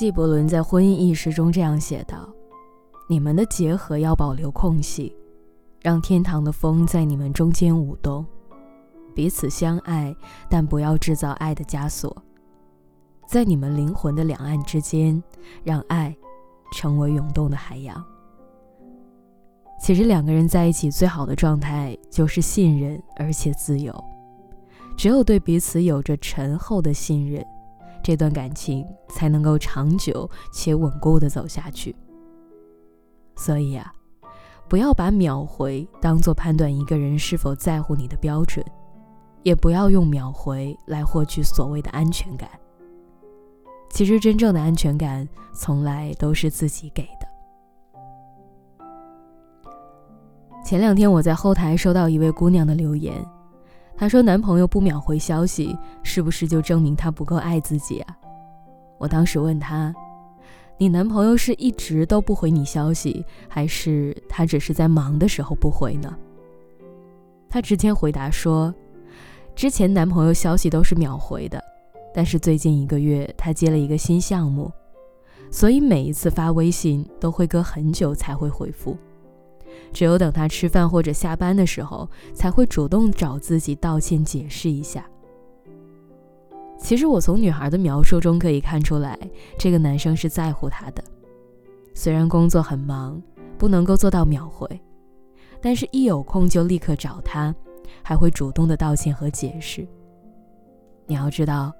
[0.00, 2.26] 纪伯伦在《婚姻意识》中这样写道
[3.06, 5.14] ：“你们的结合要保留空隙，
[5.82, 8.24] 让天堂的风在你们中间舞动，
[9.14, 10.16] 彼此相爱，
[10.48, 12.16] 但不要制造爱的枷锁。
[13.28, 15.22] 在你们灵魂的两岸之间，
[15.62, 16.16] 让爱
[16.72, 18.02] 成为涌动的海洋。”
[19.84, 23.94] 其实两个人在一起最好的状态就是信任而且自由，
[24.96, 27.44] 只有对彼此有着沉厚的信任，
[28.02, 31.94] 这段感情才能够长久且稳固的走下去。
[33.36, 33.92] 所以啊，
[34.68, 38.64] 不要把秒回当做判断一个人是否在乎你的标准，
[39.42, 42.48] 也不要用秒回来获取所谓的安全感。
[43.88, 47.28] 其实真正的安全感从来都是自己给的。
[50.62, 53.14] 前两天我在后台收到一位姑娘的留言，
[54.00, 58.16] 她说男朋友不秒回消息，是不是就证明他不够爱自己啊？
[58.96, 59.94] 我当时问她，
[60.78, 66.16] 你男朋友是一直都不回你消息，还是他只是在忙的时候不回呢？
[67.50, 68.74] 她直接回答说，
[69.54, 71.62] 之前男朋友消息都是秒回的，
[72.14, 74.72] 但是最近一个月他接了一个新项目，
[75.50, 78.96] 所以每一次发微信都会隔很久才会回复。
[79.92, 85.04] 只有等他吃饭或者下班的时候，才会主动找自己道歉解释一下。
[86.78, 89.18] 其实我从女孩的描述中可以看出来，
[89.58, 91.04] 这个男生是在乎她的。
[91.94, 93.22] 虽然工作很忙，
[93.58, 94.80] 不能够做到秒回，
[95.60, 97.54] 但是一有空就立刻找他，
[98.02, 99.86] 还会主动的道歉和解释。
[101.06, 101.72] 你要知道，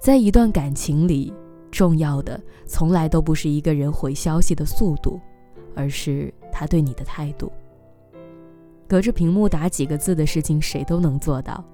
[0.00, 1.32] 在一段感情里，
[1.70, 5.20] 重要的从来都不是一个人回消息的速度，
[5.74, 6.32] 而是。
[6.54, 7.50] 他对你的态度，
[8.86, 11.64] 隔着屏幕打几个字的事情谁都能做到，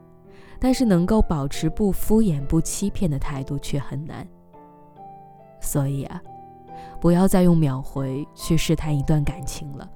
[0.61, 4.27] 但是能够保持不敷衍、不欺骗的态度却很难。
[5.61, 6.23] 所以啊，
[7.01, 9.91] 不要再用秒回去试探一段感情了。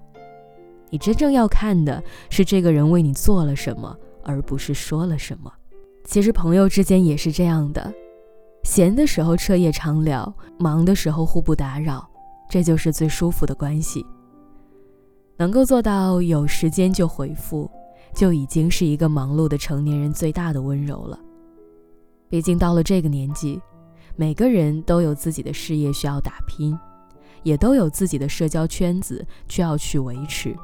[0.91, 5.51] 你真正要看的是这个人为你做了什么，而不是说了什么。
[6.05, 7.95] 其实朋友之间也是这样的，
[8.65, 12.11] 闲的时候彻夜长聊，忙的时候互不打扰，
[12.53, 14.05] 这就是最舒服的关系。
[15.39, 17.69] 能够做到有时间就回复，
[18.15, 21.19] 就已经是一个忙碌的成年人最大的温柔了。
[22.29, 23.59] 毕竟到了这个年纪，
[24.17, 26.79] 每个人都有自己的事业需要打拼，
[27.43, 30.55] 也都有自己的社交圈子需要去维持。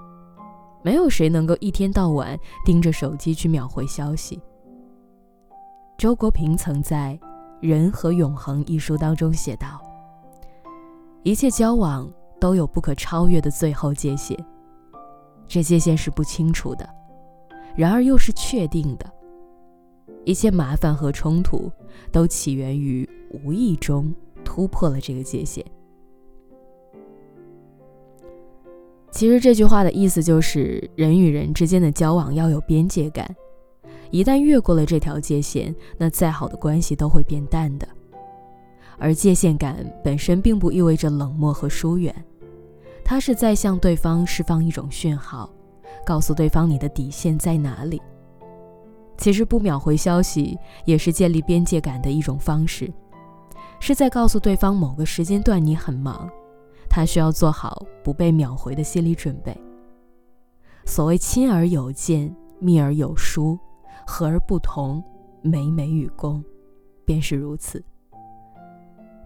[0.84, 4.38] 没有谁能够一天到晚盯着手机去秒回消息。
[5.96, 7.18] 周国平曾在
[7.66, 9.80] 《人和永恒》一书当中写道
[11.28, 14.34] ：“一切交往都有不可超越的最后界限。”
[15.46, 16.88] 这界限是不清楚的，
[17.76, 19.04] 然而又是确定的。
[20.24, 21.70] 一切麻烦和冲突
[22.10, 23.06] 都起源于
[23.44, 24.10] 无意中
[24.42, 25.62] 突破了这个界限。
[29.10, 33.36] 其实这句话的意思就是，人与人之间的交往要有边界感，
[34.10, 37.86] 一旦越过了这条界限，那再好的关系都会变淡的。
[38.98, 42.14] 而界限感本身并不意味着冷漠和疏远。
[43.04, 45.48] 他是在向对方释放一种讯号，
[46.04, 48.00] 告诉对方你的底线在哪里。
[49.16, 52.92] 其实不秒回消息也是建立边界感的一种方式，
[53.80, 56.28] 是在告诉对方某个时间段你很忙，
[56.88, 59.56] 他需要做好不被秒回的心理准备。
[60.84, 63.58] 所谓亲而有见，密而有疏，
[64.06, 65.02] 和而不同，
[65.42, 66.44] 美美与共，
[67.04, 67.82] 便是如此。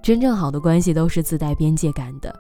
[0.03, 2.35] 真正好的关系都是自带边界感的。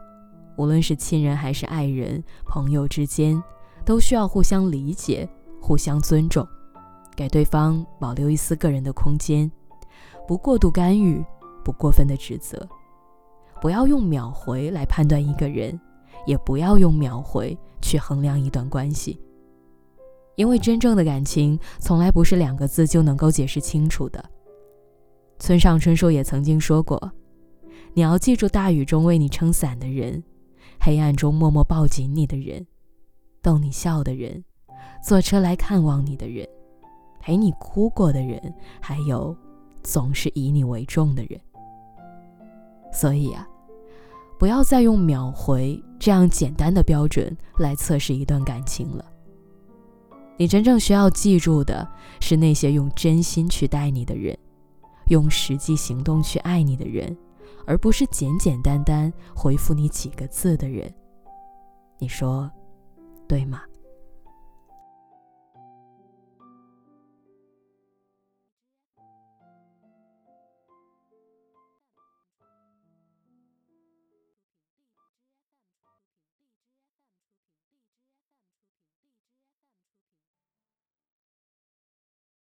[0.57, 3.41] 无论是亲人还是爱人、朋友之间，
[3.85, 5.29] 都需要互相理解、
[5.61, 6.47] 互相尊重，
[7.15, 9.51] 给对方保留一丝个人的空间，
[10.27, 11.25] 不过度干预，
[11.65, 12.69] 不过分的指责，
[13.61, 15.81] 不要用秒回来判断一个人，
[16.27, 19.19] 也不要用秒回去衡量一段关系，
[20.35, 24.23] 因为真正的感情从来不是两个字就能够解释清楚的。
[25.39, 27.01] 村上春树也曾经说过
[27.95, 30.23] ：“你要记住，大雨中为你撑伞的人。”
[30.85, 32.67] 黑暗中默默抱紧你的人，
[33.41, 34.43] 逗你笑的人，
[35.01, 36.45] 坐车来看望你的人，
[37.21, 39.37] 陪你哭过的人，还有
[39.85, 41.41] 总是以你为重的人。
[42.93, 43.47] 所以啊，
[44.41, 49.05] 不要再用秒回这样简单的标准来测试一段感情了。
[50.37, 51.89] 你真正需要记住的
[52.21, 54.37] 是那些用真心去待你的人，
[55.07, 57.17] 用实际行动去爱你的人。
[57.67, 60.93] 而不是简简单单回复你几个字的人，
[61.99, 62.51] 你说
[63.29, 63.63] 对吗？